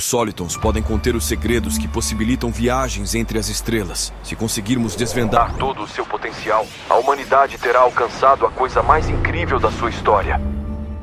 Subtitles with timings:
[0.00, 4.10] Os Solitons podem conter os segredos que possibilitam viagens entre as estrelas.
[4.22, 9.60] Se conseguirmos desvendar todo o seu potencial, a humanidade terá alcançado a coisa mais incrível
[9.60, 10.40] da sua história.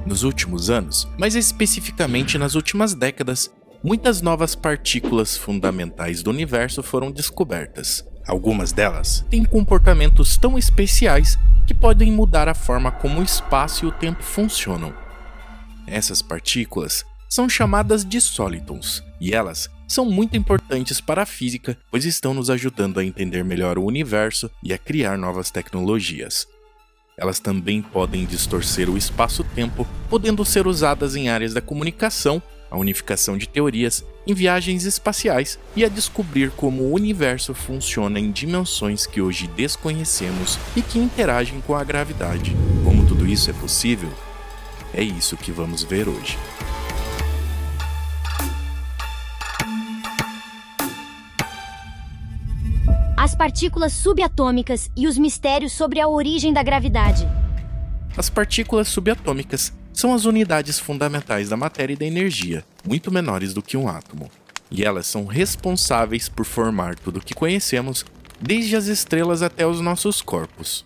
[0.04, 7.12] Nos últimos anos, mais especificamente nas últimas décadas, muitas novas partículas fundamentais do universo foram
[7.12, 8.04] descobertas.
[8.28, 11.38] Algumas delas têm comportamentos tão especiais
[11.68, 14.92] que podem mudar a forma como o espaço e o tempo funcionam.
[15.86, 22.06] Essas partículas são chamadas de solitons, e elas são muito importantes para a física, pois
[22.06, 26.48] estão nos ajudando a entender melhor o universo e a criar novas tecnologias.
[27.18, 33.38] Elas também podem distorcer o espaço-tempo, podendo ser usadas em áreas da comunicação, a unificação
[33.38, 39.22] de teorias, em viagens espaciais e a descobrir como o universo funciona em dimensões que
[39.22, 42.56] hoje desconhecemos e que interagem com a gravidade.
[42.84, 44.12] Como tudo isso é possível?
[44.94, 46.38] É isso que vamos ver hoje.
[53.28, 57.28] As partículas subatômicas e os mistérios sobre a origem da gravidade.
[58.16, 63.62] As partículas subatômicas são as unidades fundamentais da matéria e da energia, muito menores do
[63.62, 64.32] que um átomo.
[64.72, 68.06] E elas são responsáveis por formar tudo o que conhecemos,
[68.40, 70.86] desde as estrelas até os nossos corpos.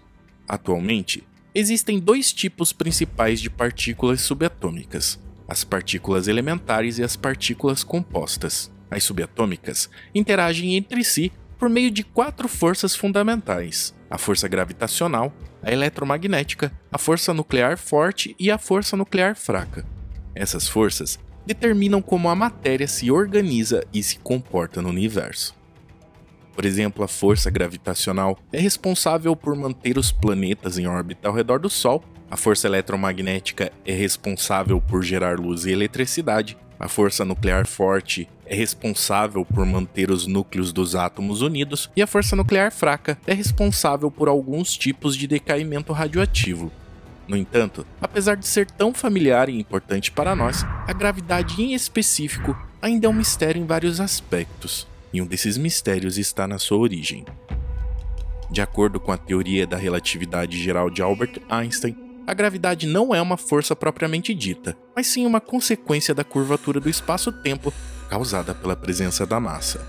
[0.50, 8.72] Atualmente, existem dois tipos principais de partículas subatômicas: as partículas elementares e as partículas compostas.
[8.90, 15.32] As subatômicas interagem entre si por meio de quatro forças fundamentais: a força gravitacional,
[15.62, 19.86] a eletromagnética, a força nuclear forte e a força nuclear fraca.
[20.34, 25.56] Essas forças determinam como a matéria se organiza e se comporta no universo.
[26.56, 31.60] Por exemplo, a força gravitacional é responsável por manter os planetas em órbita ao redor
[31.60, 37.68] do Sol, a força eletromagnética é responsável por gerar luz e eletricidade, a força nuclear
[37.68, 43.20] forte é responsável por manter os núcleos dos átomos unidos, e a força nuclear fraca
[43.28, 46.72] é responsável por alguns tipos de decaimento radioativo.
[47.28, 52.58] No entanto, apesar de ser tão familiar e importante para nós, a gravidade em específico
[52.82, 57.26] ainda é um mistério em vários aspectos, e um desses mistérios está na sua origem.
[58.50, 61.96] De acordo com a teoria da relatividade geral de Albert Einstein,
[62.32, 66.88] a gravidade não é uma força propriamente dita, mas sim uma consequência da curvatura do
[66.88, 67.74] espaço-tempo
[68.10, 69.86] causada pela presença da massa.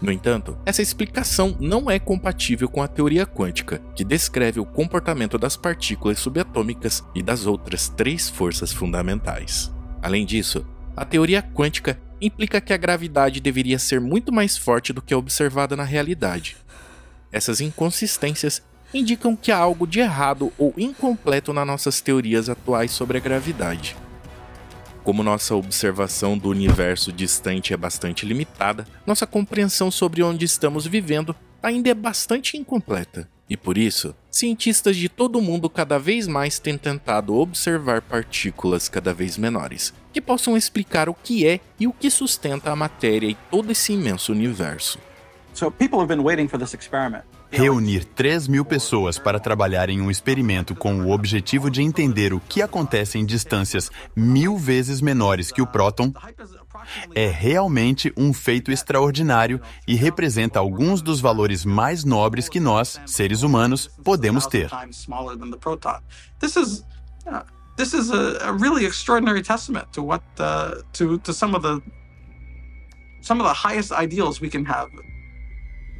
[0.00, 5.38] No entanto, essa explicação não é compatível com a teoria quântica, que descreve o comportamento
[5.38, 9.70] das partículas subatômicas e das outras três forças fundamentais.
[10.02, 10.66] Além disso,
[10.96, 15.18] a teoria quântica implica que a gravidade deveria ser muito mais forte do que a
[15.18, 16.56] observada na realidade.
[17.30, 18.60] Essas inconsistências
[18.92, 23.96] indicam que há algo de errado ou incompleto nas nossas teorias atuais sobre a gravidade.
[25.02, 31.34] Como nossa observação do universo distante é bastante limitada, nossa compreensão sobre onde estamos vivendo
[31.62, 33.28] ainda é bastante incompleta.
[33.50, 38.88] E por isso, cientistas de todo o mundo cada vez mais têm tentado observar partículas
[38.88, 43.28] cada vez menores, que possam explicar o que é e o que sustenta a matéria
[43.28, 44.98] e todo esse imenso universo.
[45.52, 47.24] So people have been waiting for this experiment.
[47.52, 52.40] Reunir 3 mil pessoas para trabalhar em um experimento com o objetivo de entender o
[52.40, 56.12] que acontece em distâncias mil vezes menores que o próton
[57.14, 63.42] é realmente um feito extraordinário e representa alguns dos valores mais nobres que nós, seres
[63.42, 64.70] humanos, podemos ter.
[67.74, 71.80] This is a, a really extraordinary testament to what uh, to to some of the
[73.22, 74.90] some of the highest ideals we can have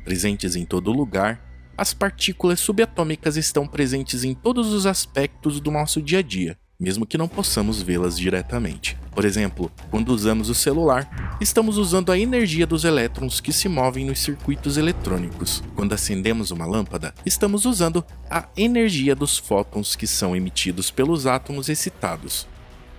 [0.04, 1.40] Presentes em todo lugar,
[1.76, 7.06] as partículas subatômicas estão presentes em todos os aspectos do nosso dia a dia, mesmo
[7.06, 8.98] que não possamos vê-las diretamente.
[9.12, 14.04] Por exemplo, quando usamos o celular, estamos usando a energia dos elétrons que se movem
[14.04, 15.62] nos circuitos eletrônicos.
[15.76, 21.68] Quando acendemos uma lâmpada, estamos usando a energia dos fótons que são emitidos pelos átomos
[21.68, 22.46] excitados.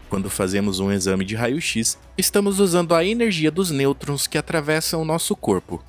[0.09, 5.06] Quando fazemos um exame de raio-x, estamos usando a energia dos nêutrons que atravessam o
[5.06, 5.83] nosso corpo,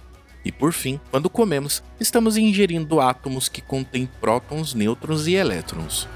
[0.45, 6.07] e por fim, quando comemos, estamos ingerindo átomos que contêm prótons, nêutrons e elétrons.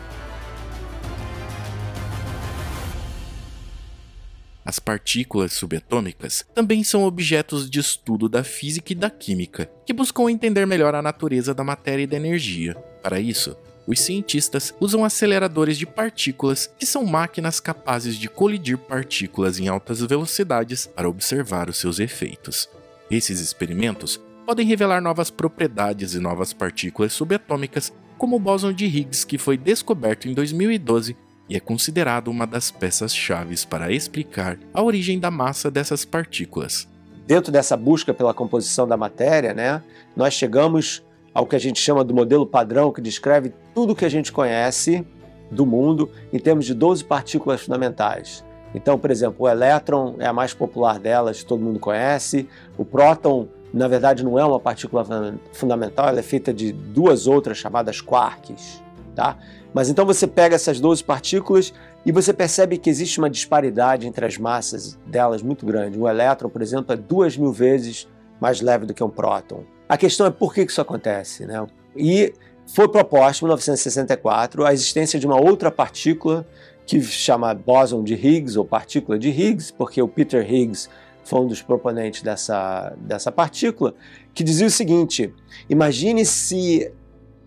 [4.69, 10.31] As partículas subatômicas também são objetos de estudo da física e da química, que buscam
[10.31, 12.75] entender melhor a natureza da matéria e da energia.
[13.03, 19.59] Para isso, os cientistas usam aceleradores de partículas, que são máquinas capazes de colidir partículas
[19.59, 22.69] em altas velocidades para observar os seus efeitos.
[23.11, 29.27] Esses experimentos podem revelar novas propriedades e novas partículas subatômicas, como o bóson de Higgs,
[29.27, 31.17] que foi descoberto em 2012
[31.49, 36.87] e é considerado uma das peças chaves para explicar a origem da massa dessas partículas.
[37.27, 39.83] Dentro dessa busca pela composição da matéria, né,
[40.15, 41.03] nós chegamos
[41.33, 44.31] ao que a gente chama do modelo padrão, que descreve tudo o que a gente
[44.31, 45.07] conhece
[45.51, 48.45] do mundo em termos de 12 partículas fundamentais.
[48.75, 52.49] Então, por exemplo, o elétron é a mais popular delas, todo mundo conhece.
[52.77, 55.05] O próton, na verdade, não é uma partícula
[55.53, 58.83] fundamental, ela é feita de duas outras chamadas quarks.
[59.15, 59.37] Tá?
[59.75, 61.73] Mas então você pega essas 12 partículas
[62.07, 65.99] e você percebe que existe uma disparidade entre as massas delas muito grande.
[65.99, 68.09] O elétron, por exemplo, é duas mil vezes
[68.41, 69.65] mais leve do que um próton.
[69.89, 71.45] A questão é por que isso acontece.
[71.47, 71.67] Né?
[71.97, 72.33] E
[72.67, 76.47] foi proposta em 1964 a existência de uma outra partícula
[76.89, 80.89] que chama bóson de Higgs ou partícula de Higgs, porque o Peter Higgs
[81.23, 83.95] foi um dos proponentes dessa, dessa partícula,
[84.33, 85.33] que dizia o seguinte:
[85.69, 86.91] imagine se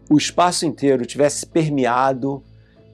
[0.07, 2.43] o espaço inteiro tivesse permeado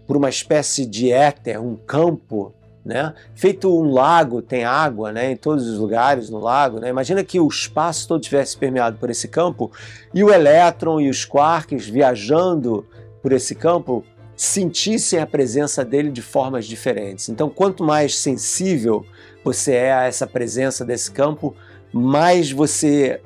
[0.07, 2.53] por uma espécie de éter, um campo,
[2.85, 3.13] né?
[3.35, 5.33] Feito um lago, tem água, né?
[5.33, 6.87] Em todos os lugares no lago, né?
[6.87, 9.69] Imagina que o espaço todo tivesse permeado por esse campo
[10.13, 12.85] e o elétron e os quarks viajando
[13.21, 14.05] por esse campo
[14.37, 17.27] sentissem a presença dele de formas diferentes.
[17.27, 19.05] Então, quanto mais sensível
[19.43, 21.53] você é a essa presença desse campo,
[21.91, 23.19] mais você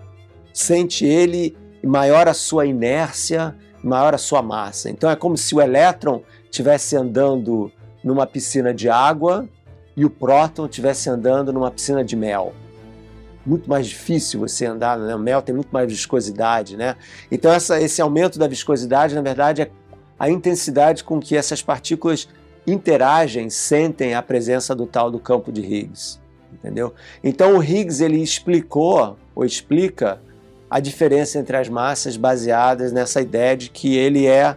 [0.53, 4.89] sente ele, maior a sua inércia maior a sua massa.
[4.89, 7.71] Então é como se o elétron estivesse andando
[8.03, 9.47] numa piscina de água
[9.95, 12.53] e o próton estivesse andando numa piscina de mel.
[13.45, 15.15] Muito mais difícil você andar, né?
[15.15, 16.95] o mel tem muito mais viscosidade, né?
[17.31, 19.71] Então essa, esse aumento da viscosidade, na verdade, é
[20.21, 22.29] a intensidade com que essas partículas
[22.67, 26.19] interagem, sentem a presença do tal do campo de Higgs,
[26.53, 26.93] entendeu?
[27.23, 30.21] Então o Higgs ele explicou ou explica
[30.69, 34.55] a diferença entre as massas baseadas nessa ideia de que ele é,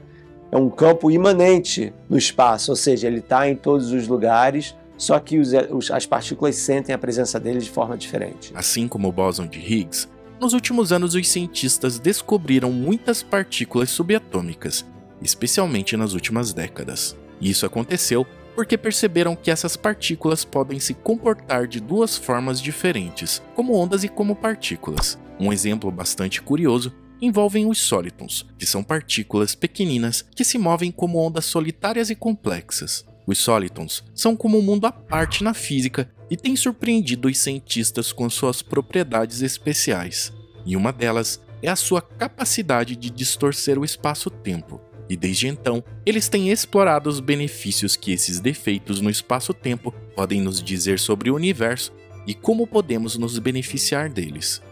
[0.52, 5.18] é um campo imanente no espaço, ou seja, ele está em todos os lugares, só
[5.18, 8.52] que os, os, as partículas sentem a presença dele de forma diferente.
[8.54, 10.08] Assim como o bóson de Higgs,
[10.38, 14.84] nos últimos anos os cientistas descobriram muitas partículas subatômicas,
[15.24, 17.16] especialmente nas últimas décadas.
[17.40, 23.74] Isso aconteceu porque perceberam que essas partículas podem se comportar de duas formas diferentes, como
[23.74, 25.18] ondas e como partículas.
[25.40, 31.18] Um exemplo bastante curioso envolve os solitons, que são partículas pequeninas que se movem como
[31.18, 33.04] ondas solitárias e complexas.
[33.26, 38.12] Os solitons são como um mundo à parte na física e têm surpreendido os cientistas
[38.12, 40.32] com suas propriedades especiais.
[40.66, 44.80] E uma delas é a sua capacidade de distorcer o espaço-tempo.
[45.08, 50.62] E desde então, eles têm explorado os benefícios que esses defeitos no espaço-tempo podem nos
[50.62, 51.92] dizer sobre o universo
[52.26, 54.62] e como podemos nos beneficiar deles.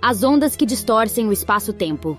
[0.00, 2.18] As ondas que distorcem o espaço-tempo.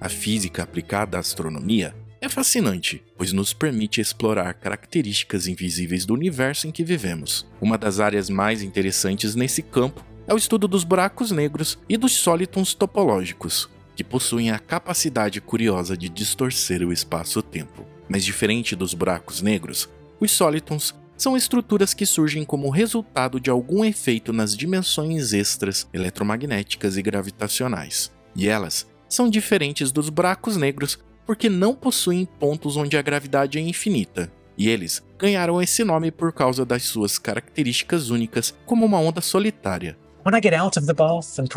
[0.00, 6.66] A física aplicada à astronomia é fascinante, pois nos permite explorar características invisíveis do universo
[6.66, 7.46] em que vivemos.
[7.60, 12.12] Uma das áreas mais interessantes nesse campo é o estudo dos buracos negros e dos
[12.12, 13.68] solitons topológicos,
[13.98, 17.84] que possuem a capacidade curiosa de distorcer o espaço-tempo.
[18.08, 19.88] Mas diferente dos buracos negros,
[20.20, 26.96] os solitons são estruturas que surgem como resultado de algum efeito nas dimensões extras eletromagnéticas
[26.96, 28.12] e gravitacionais.
[28.36, 30.96] E elas são diferentes dos buracos negros
[31.26, 36.32] porque não possuem pontos onde a gravidade é infinita, e eles ganharam esse nome por
[36.32, 39.98] causa das suas características únicas como uma onda solitária.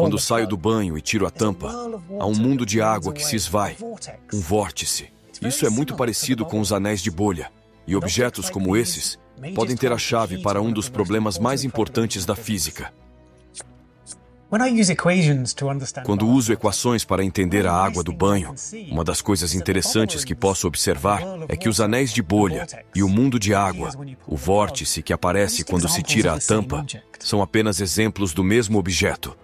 [0.03, 1.69] Quando saio do banho e tiro a tampa,
[2.19, 3.75] há um mundo de água que se esvai,
[4.33, 5.09] um vórtice.
[5.41, 7.51] Isso é muito parecido com os anéis de bolha,
[7.87, 9.19] e objetos como esses
[9.55, 12.93] podem ter a chave para um dos problemas mais importantes da física.
[16.05, 18.53] Quando uso equações para entender a água do banho,
[18.91, 23.07] uma das coisas interessantes que posso observar é que os anéis de bolha e o
[23.07, 23.91] mundo de água,
[24.27, 26.85] o vórtice que aparece quando se tira a tampa,
[27.17, 29.37] são apenas exemplos do mesmo objeto.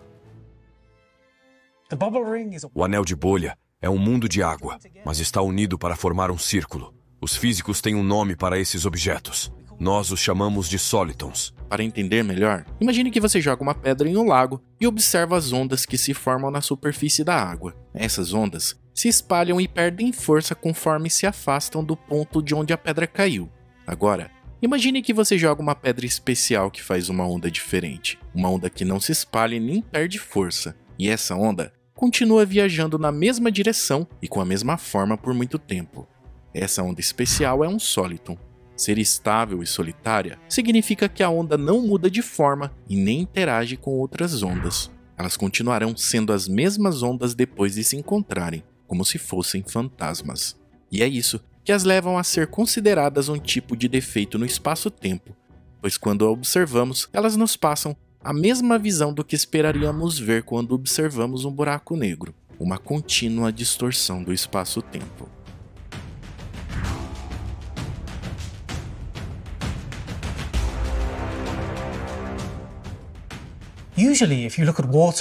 [2.74, 6.38] O anel de bolha é um mundo de água, mas está unido para formar um
[6.38, 6.94] círculo.
[7.22, 9.52] Os físicos têm um nome para esses objetos.
[9.80, 11.54] Nós os chamamos de solitons.
[11.70, 15.54] Para entender melhor, imagine que você joga uma pedra em um lago e observa as
[15.54, 17.76] ondas que se formam na superfície da água.
[17.94, 22.78] Essas ondas se espalham e perdem força conforme se afastam do ponto de onde a
[22.78, 23.50] pedra caiu.
[23.86, 28.72] Agora, imagine que você joga uma pedra especial que faz uma onda diferente, uma onda
[28.72, 30.76] que não se espalha nem perde força.
[30.98, 35.60] E essa onda continua viajando na mesma direção e com a mesma forma por muito
[35.60, 36.08] tempo.
[36.52, 38.36] Essa onda especial é um soliton,
[38.78, 43.76] Ser estável e solitária significa que a onda não muda de forma e nem interage
[43.76, 44.92] com outras ondas.
[45.18, 50.56] Elas continuarão sendo as mesmas ondas depois de se encontrarem, como se fossem fantasmas.
[50.92, 55.36] E é isso que as levam a ser consideradas um tipo de defeito no espaço-tempo,
[55.82, 60.74] pois quando a observamos, elas nos passam a mesma visão do que esperaríamos ver quando
[60.74, 65.37] observamos um buraco negro, uma contínua distorção do espaço-tempo.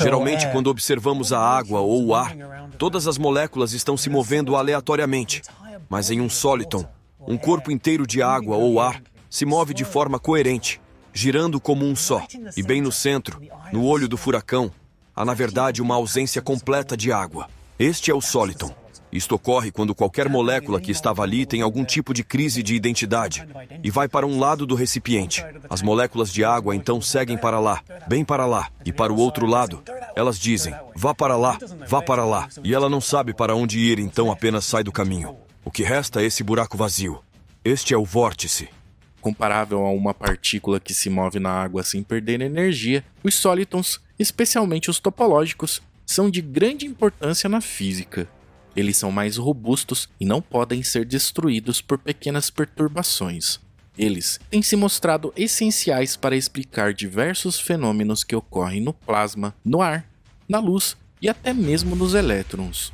[0.05, 2.37] Geralmente, quando observamos a água ou o ar,
[2.79, 5.43] todas as moléculas estão se movendo aleatoriamente.
[5.89, 6.85] Mas em um sóliton,
[7.21, 10.81] um corpo inteiro de água ou ar se move de forma coerente,
[11.13, 12.27] girando como um só.
[12.57, 13.41] E bem no centro,
[13.73, 14.71] no olho do furacão,
[15.15, 17.49] há na verdade uma ausência completa de água.
[17.79, 18.75] Este é o sóliton.
[19.17, 23.49] Isto ocorre quando qualquer molécula que estava ali tem algum tipo de crise de identidade
[23.83, 25.43] e vai para um lado do recipiente.
[25.71, 29.47] As moléculas de água então seguem para lá, bem para lá, e para o outro
[29.47, 29.83] lado.
[30.15, 31.59] Elas dizem: vá para lá,
[31.89, 32.47] vá para lá.
[32.63, 35.35] E ela não sabe para onde ir, então apenas sai do caminho.
[35.65, 37.19] O que resta é esse buraco vazio.
[37.65, 38.69] Este é o vórtice.
[39.23, 44.91] Comparável a uma partícula que se move na água sem perder energia, os sólitons, especialmente
[44.91, 48.29] os topológicos, são de grande importância na física.
[48.77, 53.59] Eles são mais robustos e não podem ser destruídos por pequenas perturbações.
[53.97, 60.07] Eles têm se mostrado essenciais para explicar diversos fenômenos que ocorrem no plasma, no ar,
[60.47, 62.93] na luz e até mesmo nos elétrons.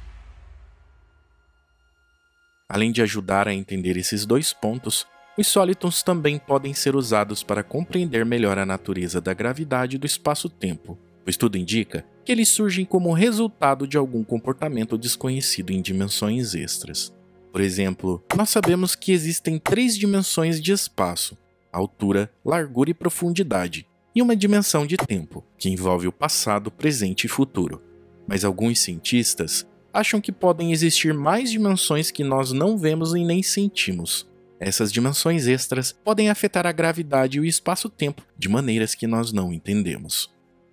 [2.68, 5.04] Além de ajudar a entender esses dois pontos,
[5.36, 10.96] os sólitons também podem ser usados para compreender melhor a natureza da gravidade do espaço-tempo
[11.24, 17.12] pois tudo indica que eles surgem como resultado de algum comportamento desconhecido em dimensões extras.
[17.50, 21.36] Por exemplo, nós sabemos que existem três dimensões de espaço:
[21.72, 27.28] altura, largura e profundidade, e uma dimensão de tempo, que envolve o passado, presente e
[27.28, 27.82] futuro.
[28.26, 33.42] Mas alguns cientistas acham que podem existir mais dimensões que nós não vemos e nem
[33.42, 34.26] sentimos.
[34.58, 39.52] Essas dimensões extras podem afetar a gravidade e o espaço-tempo de maneiras que nós não
[39.52, 40.31] entendemos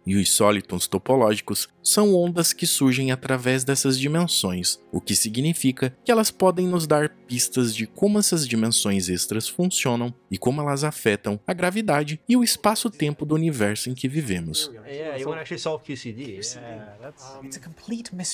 [0.10, 6.12] e os sólitons topológicos são ondas que surgem através dessas dimensões, o que significa que
[6.12, 11.40] elas podem nos dar pistas de como essas dimensões extras funcionam e como elas afetam
[11.46, 14.72] a gravidade e o espaço-tempo do universo em que vivemos.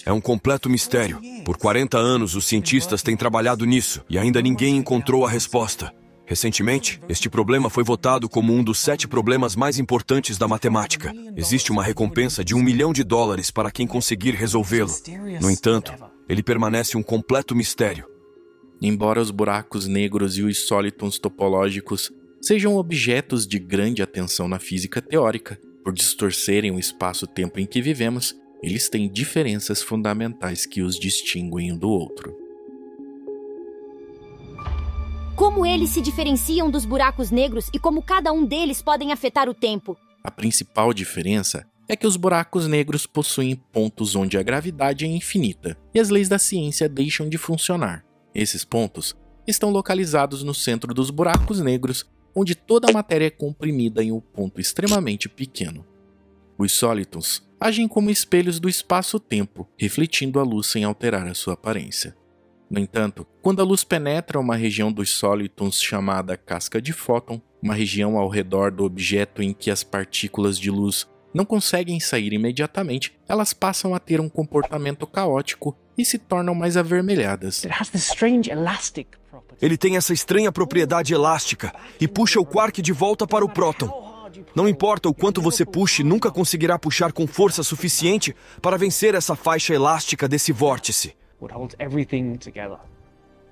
[0.06, 1.22] É um completo mistério.
[1.44, 5.94] Por 40 anos, os cientistas têm trabalhado nisso e ainda ninguém encontrou a resposta.
[6.28, 11.14] Recentemente, este problema foi votado como um dos sete problemas mais importantes da matemática.
[11.36, 14.92] Existe uma recompensa de um milhão de dólares para quem conseguir resolvê-lo.
[15.40, 15.94] No entanto,
[16.28, 18.08] ele permanece um completo mistério.
[18.82, 25.02] Embora os buracos negros e os sólitons topológicos sejam objetos de grande atenção na física
[25.02, 31.72] teórica, por distorcerem o espaço-tempo em que vivemos, eles têm diferenças fundamentais que os distinguem
[31.72, 32.45] um do outro.
[35.56, 39.54] Como eles se diferenciam dos buracos negros e como cada um deles podem afetar o
[39.54, 39.98] tempo?
[40.22, 45.78] A principal diferença é que os buracos negros possuem pontos onde a gravidade é infinita
[45.94, 48.04] e as leis da ciência deixam de funcionar.
[48.34, 49.16] Esses pontos
[49.48, 54.20] estão localizados no centro dos buracos negros, onde toda a matéria é comprimida em um
[54.20, 55.86] ponto extremamente pequeno.
[56.58, 62.14] Os sólitons agem como espelhos do espaço-tempo, refletindo a luz sem alterar a sua aparência.
[62.70, 67.76] No entanto, quando a luz penetra uma região dos sólitons chamada casca de fóton, uma
[67.76, 73.14] região ao redor do objeto em que as partículas de luz não conseguem sair imediatamente,
[73.28, 77.64] elas passam a ter um comportamento caótico e se tornam mais avermelhadas.
[79.62, 84.04] Ele tem essa estranha propriedade elástica e puxa o quark de volta para o próton.
[84.56, 89.36] Não importa o quanto você puxe, nunca conseguirá puxar com força suficiente para vencer essa
[89.36, 91.16] faixa elástica desse vórtice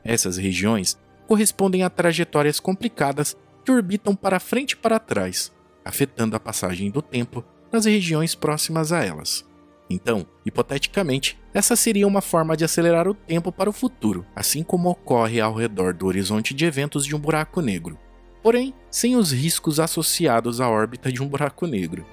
[0.03, 0.97] Essas regiões
[1.27, 5.51] correspondem a trajetórias complicadas que orbitam para frente e para trás,
[5.83, 9.45] afetando a passagem do tempo nas regiões próximas a elas.
[9.89, 14.89] Então, hipoteticamente, essa seria uma forma de acelerar o tempo para o futuro, assim como
[14.89, 17.97] ocorre ao redor do horizonte de eventos de um buraco negro.
[18.41, 22.05] Porém, sem os riscos associados à órbita de um buraco negro.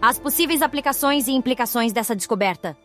[0.00, 2.76] As possíveis aplicações e implicações dessa descoberta.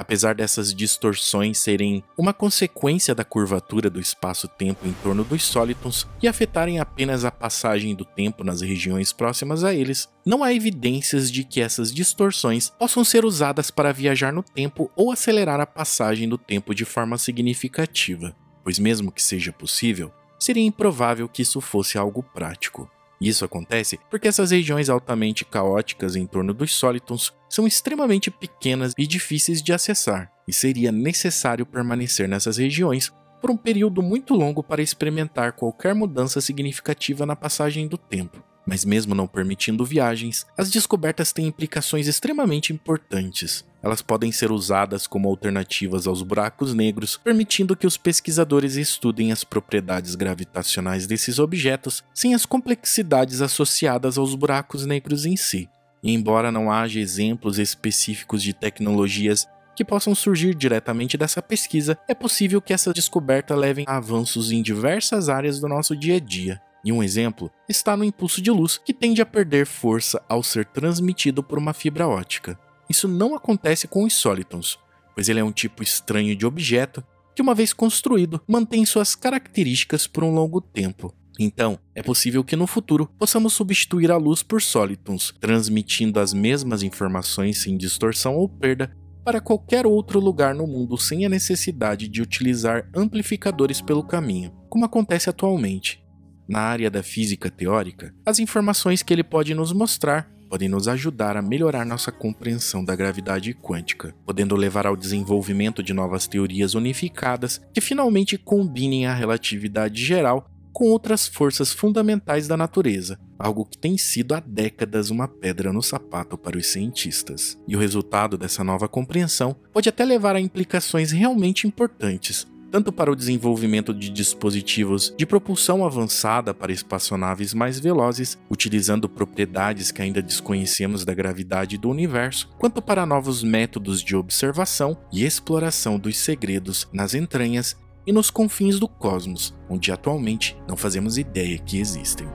[0.00, 6.26] Apesar dessas distorções serem uma consequência da curvatura do espaço-tempo em torno dos sólitons e
[6.26, 11.44] afetarem apenas a passagem do tempo nas regiões próximas a eles, não há evidências de
[11.44, 16.38] que essas distorções possam ser usadas para viajar no tempo ou acelerar a passagem do
[16.38, 22.22] tempo de forma significativa, pois, mesmo que seja possível, seria improvável que isso fosse algo
[22.22, 22.90] prático.
[23.20, 29.06] Isso acontece porque essas regiões altamente caóticas em torno dos sólitons são extremamente pequenas e
[29.06, 34.82] difíceis de acessar, e seria necessário permanecer nessas regiões por um período muito longo para
[34.82, 38.42] experimentar qualquer mudança significativa na passagem do tempo.
[38.70, 43.64] Mas, mesmo não permitindo viagens, as descobertas têm implicações extremamente importantes.
[43.82, 49.42] Elas podem ser usadas como alternativas aos buracos negros, permitindo que os pesquisadores estudem as
[49.42, 55.68] propriedades gravitacionais desses objetos sem as complexidades associadas aos buracos negros em si.
[56.00, 62.14] E embora não haja exemplos específicos de tecnologias que possam surgir diretamente dessa pesquisa, é
[62.14, 66.62] possível que essa descoberta leve a avanços em diversas áreas do nosso dia a dia.
[66.84, 70.64] E um exemplo está no impulso de luz, que tende a perder força ao ser
[70.64, 72.58] transmitido por uma fibra ótica.
[72.88, 74.78] Isso não acontece com os sólitons,
[75.14, 80.06] pois ele é um tipo estranho de objeto que, uma vez construído, mantém suas características
[80.06, 81.14] por um longo tempo.
[81.38, 86.82] Então, é possível que no futuro possamos substituir a luz por sólitons, transmitindo as mesmas
[86.82, 88.94] informações sem distorção ou perda
[89.24, 94.84] para qualquer outro lugar no mundo sem a necessidade de utilizar amplificadores pelo caminho, como
[94.84, 96.02] acontece atualmente.
[96.50, 101.36] Na área da física teórica, as informações que ele pode nos mostrar podem nos ajudar
[101.36, 107.60] a melhorar nossa compreensão da gravidade quântica, podendo levar ao desenvolvimento de novas teorias unificadas
[107.72, 113.96] que finalmente combinem a relatividade geral com outras forças fundamentais da natureza, algo que tem
[113.96, 117.56] sido há décadas uma pedra no sapato para os cientistas.
[117.68, 123.10] E o resultado dessa nova compreensão pode até levar a implicações realmente importantes, tanto para
[123.10, 130.22] o desenvolvimento de dispositivos de propulsão avançada para espaçonaves mais velozes, utilizando propriedades que ainda
[130.22, 136.88] desconhecemos da gravidade do universo, quanto para novos métodos de observação e exploração dos segredos
[136.92, 142.26] nas entranhas e nos confins do cosmos, onde atualmente não fazemos ideia que existem.